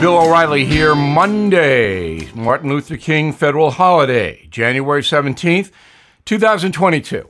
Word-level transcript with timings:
Bill 0.00 0.16
O'Reilly 0.16 0.64
here, 0.64 0.94
Monday, 0.94 2.30
Martin 2.32 2.68
Luther 2.68 2.96
King 2.96 3.32
federal 3.32 3.72
holiday, 3.72 4.46
January 4.48 5.02
17th, 5.02 5.72
2022. 6.24 7.28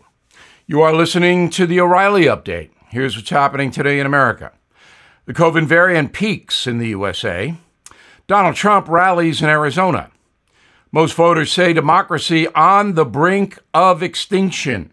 You 0.67 0.83
are 0.83 0.93
listening 0.93 1.49
to 1.49 1.67
the 1.67 1.81
O'Reilly 1.81 2.25
Update. 2.25 2.69
Here's 2.91 3.17
what's 3.17 3.31
happening 3.31 3.71
today 3.71 3.99
in 3.99 4.05
America. 4.05 4.53
The 5.25 5.33
COVID 5.33 5.65
variant 5.65 6.13
peaks 6.13 6.67
in 6.67 6.77
the 6.77 6.89
USA. 6.89 7.55
Donald 8.27 8.55
Trump 8.55 8.87
rallies 8.87 9.41
in 9.41 9.49
Arizona. 9.49 10.11
Most 10.93 11.15
voters 11.15 11.51
say 11.51 11.73
democracy 11.73 12.49
on 12.49 12.93
the 12.93 13.07
brink 13.07 13.59
of 13.73 14.03
extinction. 14.03 14.93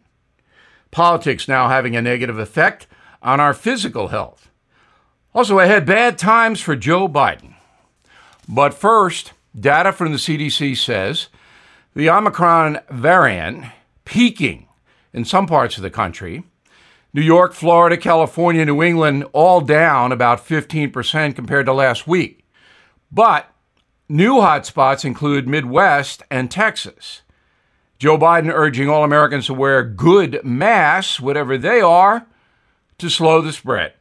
Politics 0.92 1.50
now 1.50 1.68
having 1.68 1.94
a 1.94 2.02
negative 2.02 2.40
effect 2.40 2.88
on 3.22 3.42
our 3.42 3.54
physical 3.54 4.08
health. 4.08 4.50
Also 5.34 5.60
ahead, 5.60 5.86
bad 5.86 6.18
times 6.18 6.62
for 6.62 6.78
Joe 6.78 7.10
Biden. 7.10 7.55
But 8.48 8.74
first, 8.74 9.34
data 9.58 9.92
from 9.92 10.12
the 10.12 10.18
CDC 10.18 10.78
says 10.78 11.28
the 11.96 12.10
Omicron 12.10 12.80
variant 12.90 13.66
peaking 14.04 14.68
in 15.14 15.26
some 15.26 15.48
parts 15.48 15.78
of 15.78 15.84
the 15.84 15.90
country. 15.90 16.44
New 17.14 17.22
York, 17.22 17.54
Florida, 17.54 17.96
California, 17.96 18.66
New 18.66 18.84
England, 18.84 19.24
all 19.32 19.62
down 19.62 20.12
about 20.12 20.46
15% 20.46 21.36
compared 21.36 21.66
to 21.66 21.74
last 21.74 22.06
week. 22.06 22.46
But 23.12 23.50
new 24.10 24.36
hotspots 24.36 25.06
include 25.06 25.48
Midwest 25.48 26.24
and 26.30 26.52
Texas. 26.52 27.22
Joe 27.98 28.18
Biden 28.18 28.52
urging 28.54 28.90
all 28.90 29.06
Americans 29.06 29.46
to 29.46 29.54
wear 29.54 29.82
good 29.84 30.44
masks, 30.44 31.22
whatever 31.22 31.58
they 31.58 31.80
are, 31.80 32.28
to 32.98 33.10
slow 33.10 33.42
the 33.42 33.54
spread. 33.54 33.94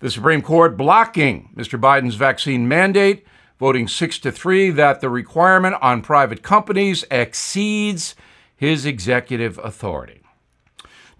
The 0.00 0.10
Supreme 0.10 0.42
Court 0.42 0.76
blocking 0.76 1.50
Mr. 1.56 1.80
Biden's 1.80 2.16
vaccine 2.16 2.66
mandate 2.66 3.24
voting 3.58 3.88
6 3.88 4.18
to 4.20 4.32
3 4.32 4.70
that 4.70 5.00
the 5.00 5.08
requirement 5.08 5.76
on 5.80 6.02
private 6.02 6.42
companies 6.42 7.04
exceeds 7.10 8.14
his 8.56 8.86
executive 8.86 9.58
authority. 9.62 10.22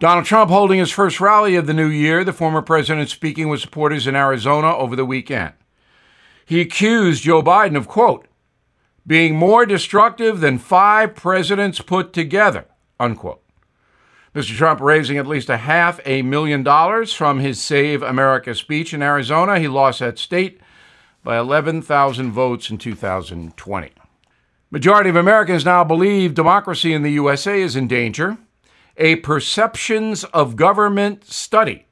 Donald 0.00 0.26
Trump 0.26 0.50
holding 0.50 0.78
his 0.78 0.90
first 0.90 1.20
rally 1.20 1.56
of 1.56 1.66
the 1.66 1.74
new 1.74 1.86
year, 1.86 2.24
the 2.24 2.32
former 2.32 2.62
president 2.62 3.08
speaking 3.08 3.48
with 3.48 3.60
supporters 3.60 4.06
in 4.06 4.16
Arizona 4.16 4.74
over 4.76 4.96
the 4.96 5.04
weekend. 5.04 5.54
He 6.44 6.60
accused 6.60 7.22
Joe 7.22 7.42
Biden 7.42 7.76
of, 7.76 7.88
quote, 7.88 8.26
being 9.06 9.36
more 9.36 9.66
destructive 9.66 10.40
than 10.40 10.58
five 10.58 11.14
presidents 11.14 11.80
put 11.80 12.12
together, 12.12 12.66
unquote. 12.98 13.42
Mr. 14.34 14.56
Trump 14.56 14.80
raising 14.80 15.16
at 15.16 15.28
least 15.28 15.48
a 15.48 15.58
half 15.58 16.00
a 16.04 16.22
million 16.22 16.62
dollars 16.64 17.12
from 17.12 17.38
his 17.38 17.62
Save 17.62 18.02
America 18.02 18.54
speech 18.54 18.92
in 18.92 19.00
Arizona. 19.00 19.60
He 19.60 19.68
lost 19.68 20.00
that 20.00 20.18
state 20.18 20.60
by 21.24 21.38
11,000 21.38 22.30
votes 22.30 22.70
in 22.70 22.78
2020. 22.78 23.90
Majority 24.70 25.10
of 25.10 25.16
Americans 25.16 25.64
now 25.64 25.82
believe 25.82 26.34
democracy 26.34 26.92
in 26.92 27.02
the 27.02 27.12
USA 27.12 27.60
is 27.60 27.74
in 27.74 27.88
danger. 27.88 28.36
A 28.96 29.16
perceptions 29.16 30.22
of 30.24 30.54
government 30.54 31.24
study 31.24 31.86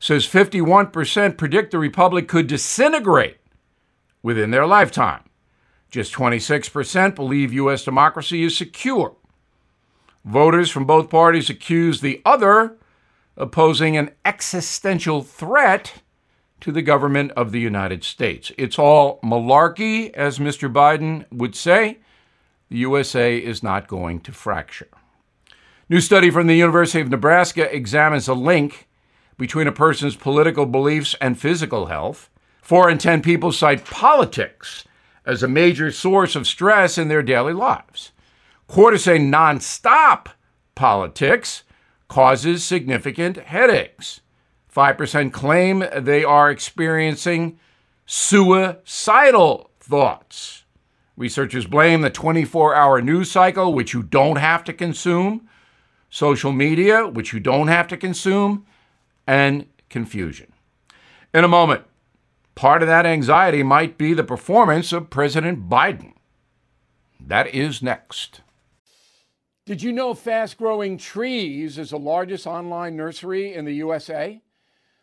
says 0.00 0.26
51% 0.26 1.36
predict 1.36 1.70
the 1.70 1.78
republic 1.78 2.26
could 2.26 2.46
disintegrate 2.46 3.36
within 4.22 4.50
their 4.50 4.66
lifetime. 4.66 5.22
Just 5.90 6.12
26% 6.14 7.14
believe 7.14 7.52
U.S. 7.52 7.84
democracy 7.84 8.42
is 8.42 8.56
secure. 8.56 9.14
Voters 10.24 10.70
from 10.70 10.84
both 10.84 11.10
parties 11.10 11.50
accuse 11.50 12.00
the 12.00 12.20
other 12.24 12.76
of 13.36 13.50
posing 13.50 13.96
an 13.96 14.10
existential 14.24 15.22
threat 15.22 15.94
to 16.60 16.72
the 16.72 16.82
government 16.82 17.32
of 17.32 17.52
the 17.52 17.60
United 17.60 18.04
States. 18.04 18.52
It's 18.58 18.78
all 18.78 19.20
malarkey, 19.22 20.10
as 20.14 20.38
Mr. 20.38 20.72
Biden 20.72 21.24
would 21.32 21.54
say. 21.54 21.98
The 22.68 22.78
USA 22.78 23.38
is 23.38 23.62
not 23.62 23.88
going 23.88 24.20
to 24.20 24.32
fracture. 24.32 24.88
New 25.88 26.00
study 26.00 26.30
from 26.30 26.46
the 26.46 26.56
University 26.56 27.00
of 27.00 27.08
Nebraska 27.08 27.74
examines 27.74 28.28
a 28.28 28.34
link 28.34 28.88
between 29.38 29.66
a 29.66 29.72
person's 29.72 30.16
political 30.16 30.66
beliefs 30.66 31.14
and 31.20 31.38
physical 31.38 31.86
health. 31.86 32.28
Four 32.60 32.90
in 32.90 32.98
10 32.98 33.22
people 33.22 33.52
cite 33.52 33.86
politics 33.86 34.84
as 35.24 35.42
a 35.42 35.48
major 35.48 35.90
source 35.90 36.36
of 36.36 36.46
stress 36.46 36.98
in 36.98 37.08
their 37.08 37.22
daily 37.22 37.54
lives. 37.54 38.12
Quarters 38.66 39.04
say 39.04 39.18
nonstop 39.18 40.26
politics 40.74 41.62
causes 42.08 42.64
significant 42.64 43.36
headaches. 43.36 44.20
5% 44.78 45.32
claim 45.32 45.84
they 45.96 46.22
are 46.22 46.52
experiencing 46.52 47.58
suicidal 48.06 49.72
thoughts. 49.80 50.62
Researchers 51.16 51.66
blame 51.66 52.02
the 52.02 52.10
24 52.10 52.76
hour 52.76 53.02
news 53.02 53.28
cycle, 53.28 53.74
which 53.74 53.92
you 53.92 54.04
don't 54.04 54.36
have 54.36 54.62
to 54.62 54.72
consume, 54.72 55.48
social 56.10 56.52
media, 56.52 57.08
which 57.08 57.32
you 57.32 57.40
don't 57.40 57.66
have 57.66 57.88
to 57.88 57.96
consume, 57.96 58.66
and 59.26 59.66
confusion. 59.90 60.52
In 61.34 61.42
a 61.42 61.48
moment, 61.48 61.82
part 62.54 62.80
of 62.80 62.86
that 62.86 63.04
anxiety 63.04 63.64
might 63.64 63.98
be 63.98 64.14
the 64.14 64.22
performance 64.22 64.92
of 64.92 65.10
President 65.10 65.68
Biden. 65.68 66.12
That 67.18 67.52
is 67.52 67.82
next. 67.82 68.42
Did 69.66 69.82
you 69.82 69.90
know 69.90 70.14
Fast 70.14 70.56
Growing 70.56 70.98
Trees 70.98 71.78
is 71.78 71.90
the 71.90 71.98
largest 71.98 72.46
online 72.46 72.94
nursery 72.94 73.52
in 73.52 73.64
the 73.64 73.74
USA? 73.74 74.40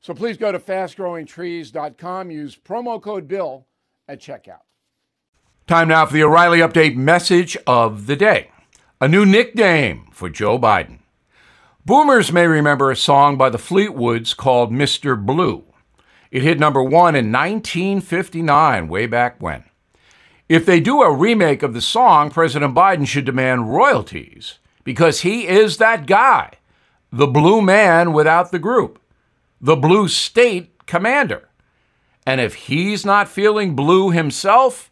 So 0.00 0.14
please 0.14 0.36
go 0.36 0.52
to 0.52 0.58
fastgrowingtrees.com, 0.58 2.30
use 2.30 2.56
promo 2.56 3.02
code 3.02 3.26
BILL 3.26 3.66
at 4.06 4.20
checkout. 4.20 4.62
Time 5.66 5.88
now 5.88 6.06
for 6.06 6.14
the 6.14 6.22
O'Reilly 6.22 6.60
Update 6.60 6.96
message 6.96 7.56
of 7.66 8.06
the 8.06 8.16
day. 8.16 8.50
A 9.00 9.08
new 9.08 9.26
nickname 9.26 10.08
for 10.12 10.30
Joe 10.30 10.58
Biden. 10.58 11.00
Boomers 11.84 12.32
may 12.32 12.46
remember 12.46 12.90
a 12.90 12.96
song 12.96 13.36
by 13.36 13.50
the 13.50 13.58
Fleetwoods 13.58 14.36
called 14.36 14.72
Mr. 14.72 15.20
Blue. 15.20 15.64
It 16.30 16.42
hit 16.42 16.58
number 16.58 16.82
one 16.82 17.14
in 17.14 17.32
1959, 17.32 18.88
way 18.88 19.06
back 19.06 19.40
when. 19.40 19.64
If 20.48 20.64
they 20.64 20.80
do 20.80 21.02
a 21.02 21.14
remake 21.14 21.62
of 21.62 21.74
the 21.74 21.80
song, 21.80 22.30
President 22.30 22.74
Biden 22.74 23.06
should 23.06 23.24
demand 23.24 23.72
royalties 23.72 24.58
because 24.84 25.20
he 25.20 25.46
is 25.46 25.76
that 25.76 26.06
guy, 26.06 26.52
the 27.12 27.26
blue 27.26 27.60
man 27.60 28.12
without 28.12 28.50
the 28.50 28.58
group 28.58 28.98
the 29.60 29.76
blue 29.76 30.08
state 30.08 30.86
commander. 30.86 31.48
And 32.26 32.40
if 32.40 32.54
he's 32.54 33.04
not 33.04 33.28
feeling 33.28 33.74
blue 33.74 34.10
himself, 34.10 34.90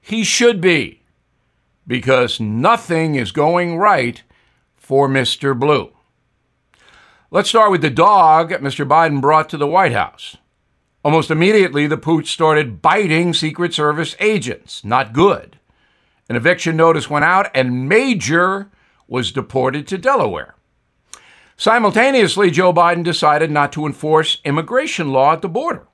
he 0.00 0.24
should 0.24 0.60
be, 0.60 1.02
because 1.86 2.40
nothing 2.40 3.14
is 3.14 3.30
going 3.30 3.76
right 3.76 4.22
for 4.76 5.08
Mr. 5.08 5.58
Blue. 5.58 5.92
Let's 7.30 7.50
start 7.50 7.70
with 7.70 7.82
the 7.82 7.90
dog 7.90 8.52
Mr. 8.52 8.88
Biden 8.88 9.20
brought 9.20 9.50
to 9.50 9.58
the 9.58 9.66
White 9.66 9.92
House. 9.92 10.38
Almost 11.04 11.30
immediately, 11.30 11.86
the 11.86 11.98
pooch 11.98 12.32
started 12.32 12.80
biting 12.80 13.34
Secret 13.34 13.74
Service 13.74 14.16
agents. 14.18 14.82
Not 14.82 15.12
good. 15.12 15.58
An 16.28 16.36
eviction 16.36 16.76
notice 16.76 17.10
went 17.10 17.24
out, 17.24 17.50
and 17.54 17.88
Major 17.88 18.70
was 19.06 19.30
deported 19.30 19.86
to 19.88 19.98
Delaware. 19.98 20.54
Simultaneously, 21.58 22.52
Joe 22.52 22.72
Biden 22.72 23.02
decided 23.02 23.50
not 23.50 23.72
to 23.72 23.84
enforce 23.84 24.40
immigration 24.44 25.10
law 25.12 25.32
at 25.32 25.42
the 25.42 25.48
border. 25.48 25.88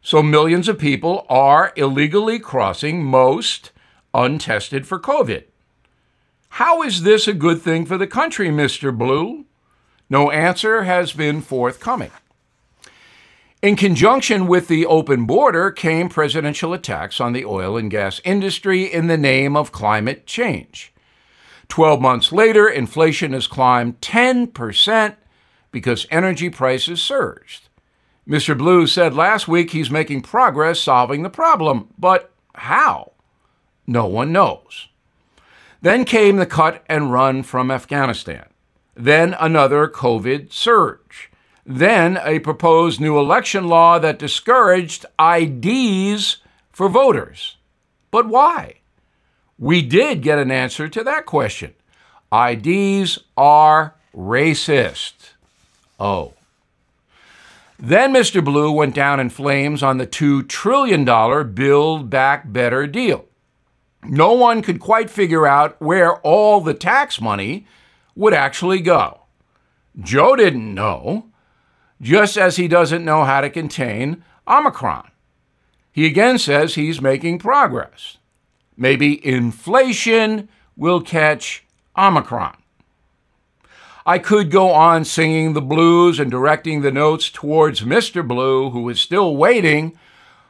So 0.00 0.22
millions 0.22 0.66
of 0.66 0.78
people 0.78 1.26
are 1.28 1.74
illegally 1.76 2.38
crossing 2.38 3.04
most 3.04 3.70
untested 4.14 4.86
for 4.86 4.98
COVID. 4.98 5.44
How 6.52 6.82
is 6.82 7.02
this 7.02 7.28
a 7.28 7.34
good 7.34 7.60
thing 7.60 7.84
for 7.84 7.98
the 7.98 8.06
country, 8.06 8.48
Mr. 8.48 8.96
Blue? 8.96 9.44
No 10.08 10.30
answer 10.30 10.84
has 10.84 11.12
been 11.12 11.42
forthcoming. 11.42 12.10
In 13.60 13.76
conjunction 13.76 14.46
with 14.46 14.68
the 14.68 14.86
open 14.86 15.26
border 15.26 15.70
came 15.70 16.08
presidential 16.08 16.72
attacks 16.72 17.20
on 17.20 17.34
the 17.34 17.44
oil 17.44 17.76
and 17.76 17.90
gas 17.90 18.22
industry 18.24 18.84
in 18.84 19.08
the 19.08 19.18
name 19.18 19.54
of 19.54 19.70
climate 19.70 20.26
change. 20.26 20.94
12 21.68 22.00
months 22.00 22.32
later, 22.32 22.68
inflation 22.68 23.32
has 23.32 23.46
climbed 23.46 24.00
10% 24.00 25.16
because 25.70 26.06
energy 26.10 26.50
prices 26.50 27.02
surged. 27.02 27.68
Mr. 28.26 28.56
Blue 28.56 28.86
said 28.86 29.14
last 29.14 29.48
week 29.48 29.70
he's 29.70 29.90
making 29.90 30.22
progress 30.22 30.80
solving 30.80 31.22
the 31.22 31.30
problem, 31.30 31.88
but 31.98 32.30
how? 32.54 33.12
No 33.86 34.06
one 34.06 34.32
knows. 34.32 34.88
Then 35.80 36.04
came 36.04 36.36
the 36.36 36.46
cut 36.46 36.82
and 36.88 37.12
run 37.12 37.42
from 37.42 37.70
Afghanistan. 37.70 38.48
Then 38.94 39.34
another 39.38 39.88
COVID 39.88 40.52
surge 40.52 41.30
then 41.68 42.18
a 42.24 42.38
proposed 42.38 42.98
new 42.98 43.18
election 43.18 43.68
law 43.68 43.98
that 43.98 44.18
discouraged 44.18 45.04
IDs 45.20 46.38
for 46.72 46.88
voters. 46.88 47.58
But 48.10 48.26
why? 48.26 48.76
We 49.58 49.82
did 49.82 50.22
get 50.22 50.38
an 50.38 50.50
answer 50.50 50.88
to 50.88 51.02
that 51.04 51.26
question. 51.26 51.74
IDs 52.32 53.18
are 53.36 53.94
racist. 54.14 55.30
Oh. 55.98 56.34
Then 57.78 58.12
Mr. 58.12 58.44
Blue 58.44 58.72
went 58.72 58.94
down 58.94 59.20
in 59.20 59.30
flames 59.30 59.82
on 59.82 59.98
the 59.98 60.06
$2 60.06 60.48
trillion 60.48 61.04
Build 61.54 62.10
Back 62.10 62.52
Better 62.52 62.86
deal. 62.86 63.24
No 64.04 64.32
one 64.32 64.62
could 64.62 64.80
quite 64.80 65.10
figure 65.10 65.46
out 65.46 65.80
where 65.80 66.16
all 66.20 66.60
the 66.60 66.74
tax 66.74 67.20
money 67.20 67.66
would 68.14 68.34
actually 68.34 68.80
go. 68.80 69.22
Joe 69.98 70.36
didn't 70.36 70.74
know 70.74 71.26
just 72.00 72.36
as 72.36 72.56
he 72.56 72.68
doesn't 72.68 73.04
know 73.04 73.24
how 73.24 73.40
to 73.40 73.50
contain 73.50 74.24
Omicron. 74.46 75.10
He 75.92 76.06
again 76.06 76.38
says 76.38 76.74
he's 76.74 77.00
making 77.00 77.38
progress. 77.38 78.18
Maybe 78.80 79.26
inflation 79.26 80.48
will 80.76 81.00
catch 81.00 81.64
Omicron. 81.96 82.56
I 84.06 84.18
could 84.18 84.52
go 84.52 84.70
on 84.70 85.04
singing 85.04 85.52
the 85.52 85.60
blues 85.60 86.20
and 86.20 86.30
directing 86.30 86.80
the 86.80 86.92
notes 86.92 87.28
towards 87.28 87.80
Mr. 87.80 88.26
Blue, 88.26 88.70
who 88.70 88.88
is 88.88 89.00
still 89.00 89.36
waiting 89.36 89.98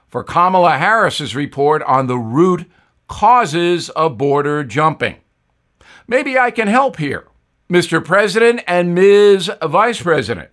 for 0.08 0.22
Kamala 0.22 0.76
Harris's 0.76 1.34
report 1.34 1.82
on 1.84 2.06
the 2.06 2.18
root 2.18 2.70
causes 3.08 3.88
of 3.90 4.18
border 4.18 4.62
jumping. 4.62 5.16
Maybe 6.06 6.38
I 6.38 6.50
can 6.50 6.68
help 6.68 6.98
here, 6.98 7.26
Mr. 7.70 8.04
President 8.04 8.60
and 8.66 8.94
Ms. 8.94 9.50
Vice 9.62 10.02
President. 10.02 10.50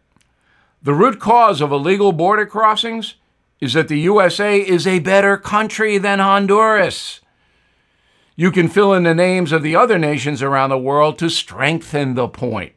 The 0.81 0.93
root 0.93 1.19
cause 1.19 1.61
of 1.61 1.73
illegal 1.73 2.13
border 2.13 2.45
crossings 2.45 3.15
is 3.59 3.73
that 3.73 3.89
the 3.89 3.99
USA 3.99 4.59
is 4.59 4.87
a 4.87 4.99
better 4.99 5.35
country 5.37 5.97
than 5.97 6.19
Honduras. 6.19 7.19
You 8.35 8.51
can 8.51 8.67
fill 8.67 8.93
in 8.93 9.03
the 9.03 9.15
names 9.15 9.51
of 9.51 9.63
the 9.63 9.75
other 9.75 9.97
nations 9.97 10.41
around 10.41 10.69
the 10.69 10.77
world 10.77 11.17
to 11.19 11.29
strengthen 11.29 12.15
the 12.15 12.27
point. 12.27 12.73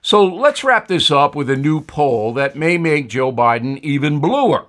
So 0.00 0.24
let's 0.24 0.62
wrap 0.62 0.86
this 0.86 1.10
up 1.10 1.34
with 1.34 1.50
a 1.50 1.56
new 1.56 1.80
poll 1.80 2.32
that 2.34 2.54
may 2.54 2.78
make 2.78 3.08
Joe 3.08 3.32
Biden 3.32 3.80
even 3.80 4.20
bluer. 4.20 4.66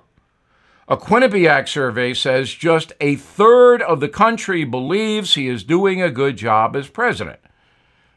A 0.88 0.96
Quinnipiac 0.96 1.68
survey 1.68 2.12
says 2.12 2.50
just 2.50 2.92
a 3.00 3.14
third 3.14 3.80
of 3.82 4.00
the 4.00 4.08
country 4.08 4.64
believes 4.64 5.34
he 5.34 5.46
is 5.46 5.62
doing 5.62 6.02
a 6.02 6.10
good 6.10 6.36
job 6.36 6.74
as 6.74 6.88
president. 6.88 7.38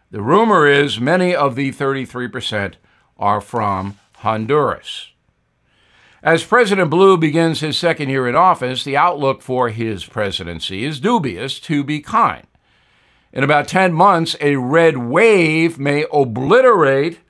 The 0.10 0.22
rumor 0.22 0.66
is 0.66 1.00
many 1.00 1.36
of 1.36 1.56
the 1.56 1.72
33% 1.72 2.74
are 3.20 3.40
from 3.40 4.00
Honduras. 4.16 5.11
As 6.24 6.44
President 6.44 6.92
Blue 6.92 7.18
begins 7.18 7.62
his 7.62 7.80
second 7.80 8.10
year 8.10 8.28
in 8.28 8.36
office, 8.36 8.84
the 8.84 8.96
outlook 8.96 9.42
for 9.42 9.70
his 9.70 10.06
presidency 10.06 10.86
is 10.86 11.00
dubious, 11.00 11.60
to 11.62 11.84
be 11.84 12.00
kind. 12.00 12.46
In 13.34 13.44
about 13.44 13.68
10 13.68 13.92
months, 13.92 14.36
a 14.40 14.58
red 14.58 14.98
wave 14.98 15.80
may 15.80 16.06
obliterate 16.14 17.22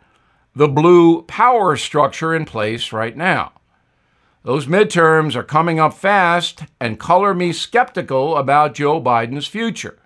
the 0.54 0.68
blue 0.68 1.22
power 1.22 1.78
structure 1.78 2.36
in 2.36 2.44
place 2.44 2.92
right 2.92 3.16
now. 3.16 3.54
Those 4.44 4.66
midterms 4.66 5.36
are 5.36 5.44
coming 5.44 5.80
up 5.80 5.94
fast 5.94 6.64
and 6.78 7.00
color 7.00 7.34
me 7.34 7.54
skeptical 7.54 8.36
about 8.36 8.74
Joe 8.74 9.02
Biden's 9.02 9.48
future. 9.48 10.00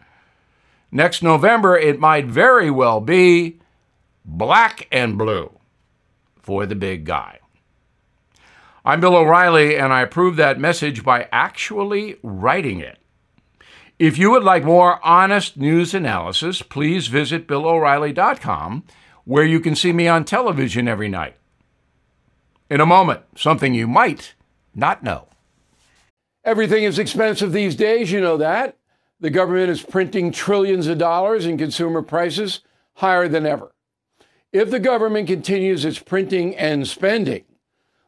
Next 0.92 1.24
November, 1.24 1.76
it 1.76 2.00
might 2.00 2.28
very 2.28 2.70
well 2.70 3.00
be 3.00 3.60
black 4.24 4.88
and 4.92 5.18
blue 5.18 5.58
for 6.40 6.68
the 6.68 6.76
big 6.76 7.06
guy. 7.06 7.40
I'm 8.88 9.02
Bill 9.02 9.16
O'Reilly, 9.16 9.78
and 9.78 9.92
I 9.92 10.02
approve 10.02 10.36
that 10.36 10.60
message 10.60 11.04
by 11.04 11.28
actually 11.32 12.18
writing 12.22 12.82
it. 12.82 13.00
If 13.98 14.20
you 14.20 14.30
would 14.30 14.44
like 14.44 14.64
more 14.64 15.04
honest 15.04 15.58
news 15.58 15.96
analysis, 15.96 16.62
please 16.62 17.08
visit 17.08 17.48
BillO'Reilly.com, 17.48 18.84
where 19.24 19.44
you 19.44 19.60
can 19.60 19.76
see 19.76 19.92
me 19.92 20.08
on 20.08 20.24
television 20.24 20.88
every 20.88 21.10
night. 21.10 21.36
In 22.70 22.80
a 22.80 22.86
moment, 22.86 23.22
something 23.36 23.74
you 23.74 23.88
might 23.88 24.36
not 24.76 25.02
know. 25.02 25.30
Everything 26.44 26.84
is 26.84 27.00
expensive 27.00 27.54
these 27.54 27.76
days, 27.76 28.12
you 28.12 28.22
know 28.22 28.38
that. 28.38 28.78
The 29.20 29.32
government 29.32 29.72
is 29.72 29.82
printing 29.82 30.32
trillions 30.32 30.86
of 30.86 31.00
dollars 31.00 31.48
and 31.48 31.58
consumer 31.58 32.04
prices 32.04 32.60
higher 32.98 33.28
than 33.28 33.48
ever. 33.48 33.74
If 34.54 34.70
the 34.70 34.80
government 34.80 35.26
continues 35.26 35.86
its 35.86 35.98
printing 35.98 36.56
and 36.56 36.88
spending, 36.88 37.46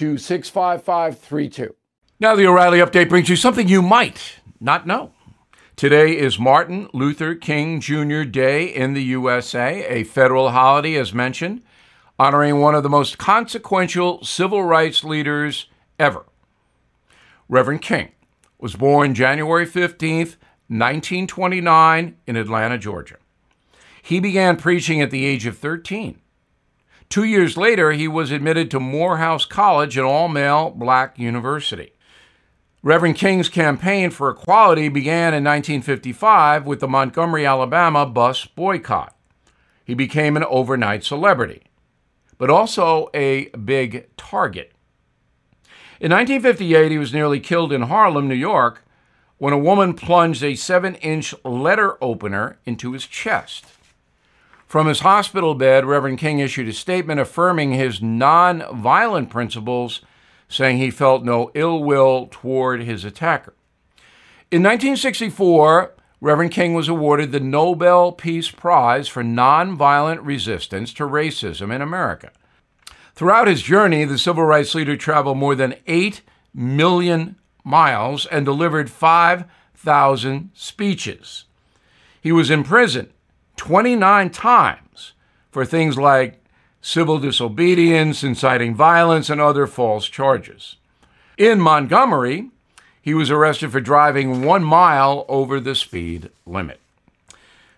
to 0.00 0.16
65532. 0.16 1.74
Now, 2.18 2.34
the 2.34 2.46
O'Reilly 2.46 2.78
Update 2.78 3.10
brings 3.10 3.28
you 3.28 3.36
something 3.36 3.68
you 3.68 3.82
might 3.82 4.36
not 4.58 4.86
know. 4.86 5.12
Today 5.76 6.16
is 6.16 6.38
Martin 6.38 6.88
Luther 6.94 7.34
King 7.34 7.82
Jr. 7.82 8.22
Day 8.22 8.64
in 8.64 8.94
the 8.94 9.02
USA, 9.02 9.84
a 9.84 10.04
federal 10.04 10.52
holiday, 10.52 10.94
as 10.94 11.12
mentioned, 11.12 11.62
honoring 12.18 12.60
one 12.60 12.74
of 12.74 12.82
the 12.82 12.88
most 12.88 13.18
consequential 13.18 14.24
civil 14.24 14.62
rights 14.62 15.04
leaders 15.04 15.66
ever. 15.98 16.24
Reverend 17.50 17.82
King 17.82 18.12
was 18.58 18.76
born 18.76 19.14
January 19.14 19.66
15th, 19.66 20.36
1929, 20.68 22.16
in 22.26 22.36
Atlanta, 22.36 22.78
Georgia. 22.78 23.16
He 24.00 24.18
began 24.18 24.56
preaching 24.56 25.02
at 25.02 25.10
the 25.10 25.26
age 25.26 25.44
of 25.44 25.58
13. 25.58 26.18
Two 27.10 27.24
years 27.24 27.56
later, 27.56 27.90
he 27.90 28.06
was 28.06 28.30
admitted 28.30 28.70
to 28.70 28.78
Morehouse 28.78 29.44
College, 29.44 29.96
an 29.96 30.04
all 30.04 30.28
male 30.28 30.70
black 30.70 31.18
university. 31.18 31.92
Reverend 32.84 33.16
King's 33.16 33.48
campaign 33.48 34.10
for 34.10 34.30
equality 34.30 34.88
began 34.88 35.34
in 35.34 35.42
1955 35.42 36.64
with 36.66 36.78
the 36.78 36.86
Montgomery, 36.86 37.44
Alabama 37.44 38.06
bus 38.06 38.46
boycott. 38.46 39.16
He 39.84 39.92
became 39.92 40.36
an 40.36 40.44
overnight 40.44 41.02
celebrity, 41.02 41.64
but 42.38 42.48
also 42.48 43.10
a 43.12 43.48
big 43.48 44.06
target. 44.16 44.72
In 45.98 46.12
1958, 46.12 46.92
he 46.92 46.98
was 46.98 47.12
nearly 47.12 47.40
killed 47.40 47.72
in 47.72 47.82
Harlem, 47.82 48.28
New 48.28 48.36
York, 48.36 48.84
when 49.38 49.52
a 49.52 49.58
woman 49.58 49.94
plunged 49.94 50.44
a 50.44 50.54
seven 50.54 50.94
inch 50.96 51.34
letter 51.44 51.98
opener 52.00 52.60
into 52.64 52.92
his 52.92 53.04
chest. 53.04 53.66
From 54.70 54.86
his 54.86 55.00
hospital 55.00 55.56
bed, 55.56 55.84
Reverend 55.84 56.18
King 56.18 56.38
issued 56.38 56.68
a 56.68 56.72
statement 56.72 57.18
affirming 57.18 57.72
his 57.72 58.00
non-violent 58.00 59.28
principles, 59.28 60.00
saying 60.48 60.78
he 60.78 60.92
felt 60.92 61.24
no 61.24 61.50
ill 61.54 61.82
will 61.82 62.28
toward 62.30 62.84
his 62.84 63.04
attacker. 63.04 63.52
In 64.52 64.62
1964, 64.62 65.92
Reverend 66.20 66.52
King 66.52 66.74
was 66.74 66.88
awarded 66.88 67.32
the 67.32 67.40
Nobel 67.40 68.12
Peace 68.12 68.48
Prize 68.48 69.08
for 69.08 69.24
nonviolent 69.24 70.20
resistance 70.22 70.94
to 70.94 71.02
racism 71.02 71.74
in 71.74 71.82
America. 71.82 72.30
Throughout 73.16 73.48
his 73.48 73.62
journey, 73.62 74.04
the 74.04 74.18
civil 74.18 74.44
rights 74.44 74.72
leader 74.76 74.96
traveled 74.96 75.38
more 75.38 75.56
than 75.56 75.74
8 75.88 76.22
million 76.54 77.34
miles 77.64 78.24
and 78.26 78.44
delivered 78.44 78.88
5,000 78.88 80.50
speeches. 80.54 81.46
He 82.20 82.30
was 82.30 82.50
in 82.50 82.62
prison 82.62 83.10
29 83.60 84.30
times 84.30 85.12
for 85.50 85.66
things 85.66 85.98
like 85.98 86.42
civil 86.80 87.18
disobedience, 87.18 88.24
inciting 88.24 88.74
violence, 88.74 89.28
and 89.28 89.38
other 89.38 89.66
false 89.66 90.06
charges. 90.06 90.76
In 91.36 91.60
Montgomery, 91.60 92.48
he 93.02 93.12
was 93.12 93.30
arrested 93.30 93.70
for 93.70 93.82
driving 93.82 94.42
one 94.42 94.64
mile 94.64 95.26
over 95.28 95.60
the 95.60 95.74
speed 95.74 96.30
limit. 96.46 96.80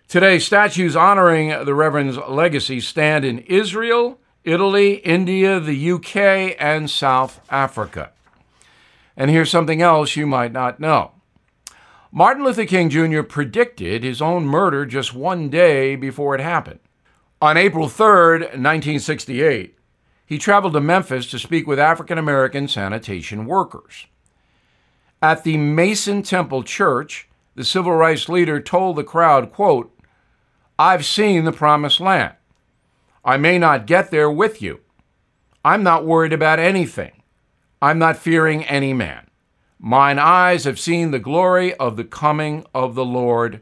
Today, 0.07 0.39
statues 0.39 0.95
honoring 0.95 1.49
the 1.49 1.75
Reverend's 1.75 2.17
legacy 2.17 2.79
stand 2.79 3.25
in 3.25 3.39
Israel, 3.39 4.19
Italy, 4.45 4.95
India, 4.99 5.59
the 5.59 5.91
UK, 5.91 6.55
and 6.59 6.89
South 6.89 7.41
Africa. 7.49 8.11
And 9.17 9.29
here's 9.29 9.51
something 9.51 9.81
else 9.81 10.15
you 10.15 10.27
might 10.27 10.53
not 10.53 10.79
know. 10.79 11.11
Martin 12.15 12.43
Luther 12.43 12.67
King 12.67 12.91
Jr. 12.91 13.23
predicted 13.23 14.03
his 14.03 14.21
own 14.21 14.45
murder 14.45 14.85
just 14.85 15.15
one 15.15 15.49
day 15.49 15.95
before 15.95 16.35
it 16.35 16.41
happened. 16.41 16.79
On 17.41 17.57
April 17.57 17.89
3, 17.89 18.05
1968, 18.05 19.75
he 20.23 20.37
traveled 20.37 20.73
to 20.73 20.79
Memphis 20.79 21.25
to 21.31 21.39
speak 21.39 21.65
with 21.65 21.79
African 21.79 22.19
American 22.19 22.67
sanitation 22.67 23.47
workers. 23.47 24.05
At 25.23 25.43
the 25.43 25.57
Mason 25.57 26.21
Temple 26.21 26.61
Church, 26.61 27.27
the 27.55 27.63
civil 27.63 27.93
rights 27.93 28.29
leader 28.29 28.59
told 28.59 28.95
the 28.95 29.03
crowd, 29.03 29.51
quote, 29.51 29.91
I've 30.77 31.07
seen 31.07 31.45
the 31.45 31.51
promised 31.51 31.99
land. 31.99 32.35
I 33.25 33.37
may 33.37 33.57
not 33.57 33.87
get 33.87 34.11
there 34.11 34.29
with 34.29 34.61
you. 34.61 34.81
I'm 35.65 35.81
not 35.81 36.05
worried 36.05 36.31
about 36.31 36.59
anything. 36.59 37.23
I'm 37.81 37.97
not 37.97 38.17
fearing 38.17 38.63
any 38.65 38.93
man. 38.93 39.31
Mine 39.85 40.17
eyes 40.17 40.63
have 40.63 40.79
seen 40.79 41.11
the 41.11 41.19
glory 41.19 41.73
of 41.75 41.97
the 41.97 42.05
coming 42.05 42.65
of 42.73 42.95
the 42.95 43.03
Lord. 43.03 43.59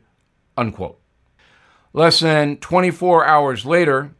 Unquote. 0.56 1.00
Less 1.94 2.20
than 2.20 2.58
24 2.58 3.26
hours 3.26 3.66
later, 3.66 4.12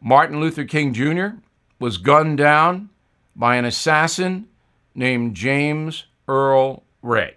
Martin 0.00 0.38
Luther 0.38 0.62
King 0.62 0.94
Jr. 0.94 1.40
was 1.80 1.98
gunned 1.98 2.38
down 2.38 2.90
by 3.34 3.56
an 3.56 3.64
assassin 3.64 4.46
named 4.94 5.34
James 5.34 6.04
Earl 6.28 6.84
Ray. 7.02 7.34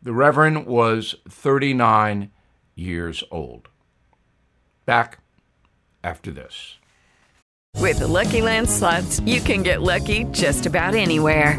The 0.00 0.12
Reverend 0.12 0.66
was 0.66 1.16
39 1.28 2.30
years 2.76 3.24
old. 3.32 3.68
Back 4.86 5.18
after 6.04 6.30
this. 6.30 6.76
With 7.78 7.98
the 7.98 8.06
Lucky 8.06 8.42
Land 8.42 8.70
slots, 8.70 9.18
you 9.20 9.40
can 9.40 9.64
get 9.64 9.82
lucky 9.82 10.22
just 10.30 10.66
about 10.66 10.94
anywhere. 10.94 11.58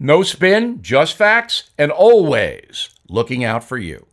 No 0.00 0.22
spin, 0.22 0.80
just 0.80 1.16
facts, 1.16 1.70
and 1.76 1.90
always 1.90 2.90
looking 3.08 3.42
out 3.42 3.64
for 3.64 3.78
you. 3.78 4.07